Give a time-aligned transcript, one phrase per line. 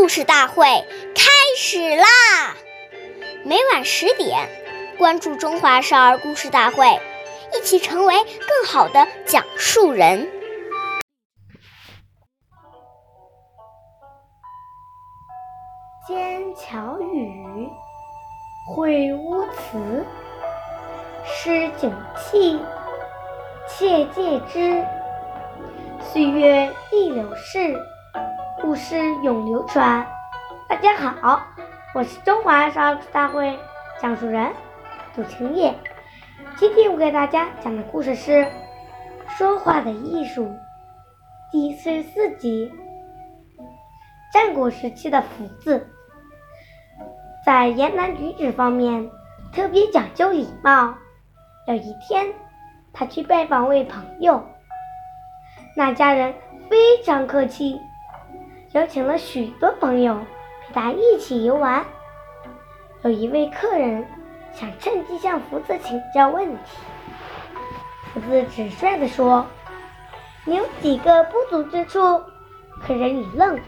[0.00, 0.64] 故事大会
[1.14, 2.06] 开始啦！
[3.44, 4.48] 每晚十点，
[4.96, 6.86] 关注《中华少儿故事大会》，
[7.54, 10.26] 一起成为更好的讲述人。
[16.08, 17.68] 笺桥雨，
[18.74, 20.06] 会污词。
[21.26, 22.58] 诗酒气，
[23.68, 24.82] 切戒之。
[26.10, 27.76] 岁月易流逝。
[28.60, 30.06] 故事永流传。
[30.68, 31.42] 大家好，
[31.94, 33.58] 我是中华少儿大会
[34.00, 34.52] 讲述人
[35.14, 35.74] 杜青叶。
[36.56, 38.32] 今天我给大家讲的故事是
[39.26, 40.44] 《说话的艺术》
[41.50, 42.70] 第四十四集。
[44.30, 45.88] 战国时期的福字，
[47.44, 49.10] 在言谈举止方面
[49.52, 50.94] 特别讲究礼貌。
[51.66, 52.26] 有一天，
[52.92, 54.44] 他去拜访位朋友，
[55.74, 56.34] 那家人
[56.68, 57.80] 非常客气。
[58.72, 60.16] 邀请了许多朋友
[60.68, 61.84] 陪他一起游玩。
[63.02, 64.06] 有一位客人
[64.52, 66.60] 想趁机向福子请教问题，
[68.14, 69.44] 福子直率地说
[70.46, 72.22] ：“你有几个不足之处？”
[72.86, 73.58] 客人一愣，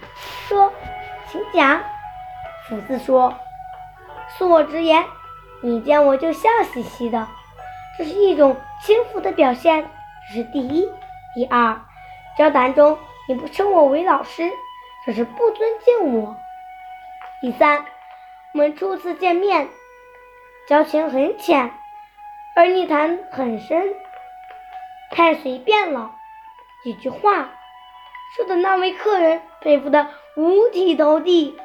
[0.46, 0.72] 说
[1.28, 1.80] ：“请讲。”
[2.68, 3.34] 福子说
[4.38, 5.04] ：“恕我直言，
[5.62, 7.26] 你见我就笑嘻嘻的，
[7.98, 9.84] 这是一种轻浮的表现，
[10.28, 10.88] 这是第一。
[11.34, 11.80] 第二，
[12.38, 12.96] 交谈中
[13.28, 14.48] 你不称我为老师。”
[15.04, 16.36] 这是不尊敬我。
[17.40, 17.84] 第三，
[18.52, 19.68] 我们初次见面，
[20.68, 21.72] 交情很浅，
[22.54, 23.94] 而你谈很深，
[25.10, 26.12] 太随便了。
[26.84, 27.50] 几句话，
[28.36, 31.58] 说的那位客人佩服的五体投地。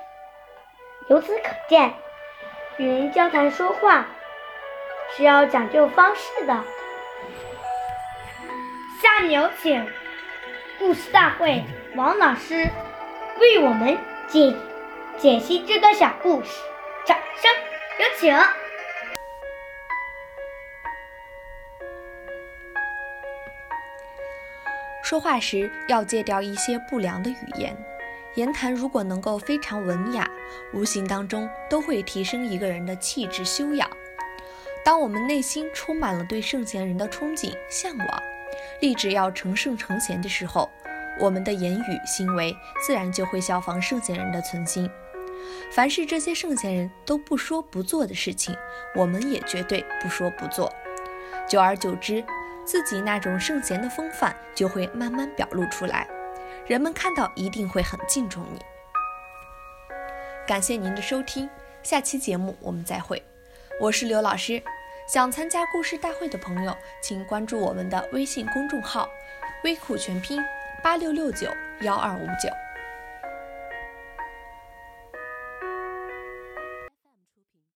[1.09, 1.93] 由此可见，
[2.77, 4.07] 与人交谈说话
[5.11, 6.63] 是要讲究方式的。
[8.99, 9.87] 下面有请
[10.79, 11.63] 故事大会
[11.95, 12.67] 王老师。
[13.39, 13.95] 为我们
[14.27, 14.55] 解
[15.19, 16.49] 解析这个小故事，
[17.05, 17.51] 掌声
[17.99, 18.35] 有请。
[25.03, 27.77] 说话时要戒掉一些不良的语言，
[28.33, 30.27] 言谈如果能够非常文雅，
[30.73, 33.87] 无形当中都会提升一个人的气质修养。
[34.83, 38.23] 当我们内心充满了对圣贤人的憧憬、向往，
[38.81, 40.69] 立志要成圣成贤的时候。
[41.19, 42.55] 我们的言语行为
[42.85, 44.89] 自然就会效仿圣贤人的存心。
[45.71, 48.55] 凡是这些圣贤人都不说不做的事情，
[48.95, 50.71] 我们也绝对不说不做。
[51.47, 52.23] 久而久之，
[52.65, 56.07] 自己那种圣贤的风范就会慢慢表露出来，
[56.65, 58.59] 人们看到一定会很敬重你。
[60.45, 61.49] 感谢您的收听，
[61.83, 63.21] 下期节目我们再会。
[63.79, 64.61] 我是刘老师，
[65.07, 69.07] 想参加故事大会的朋友，请关注我们的微信公众号
[69.63, 70.41] “微库全拼”。
[70.83, 71.51] 八六六九
[71.81, 72.66] 幺二五九。